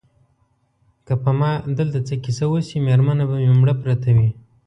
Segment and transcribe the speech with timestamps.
[1.05, 4.29] که په ما دلته څه کیسه وشي مېرمنه به مې مړه پرته وي.